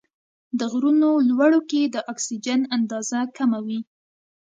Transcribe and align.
د 0.59 0.61
غرونو 0.71 1.09
لوړو 1.29 1.59
کې 1.69 1.81
د 1.85 1.95
اکسیجن 2.11 2.61
اندازه 2.75 3.19
کمه 3.37 3.59
وي. 3.65 3.79